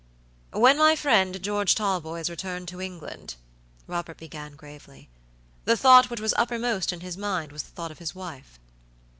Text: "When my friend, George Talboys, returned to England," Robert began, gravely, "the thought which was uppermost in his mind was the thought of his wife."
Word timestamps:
"When 0.53 0.79
my 0.79 0.95
friend, 0.95 1.39
George 1.43 1.75
Talboys, 1.75 2.27
returned 2.27 2.67
to 2.69 2.81
England," 2.81 3.35
Robert 3.85 4.17
began, 4.17 4.55
gravely, 4.55 5.09
"the 5.65 5.77
thought 5.77 6.09
which 6.09 6.19
was 6.19 6.33
uppermost 6.37 6.91
in 6.91 7.01
his 7.01 7.17
mind 7.17 7.51
was 7.51 7.61
the 7.61 7.69
thought 7.71 7.91
of 7.91 7.99
his 7.99 8.15
wife." 8.15 8.59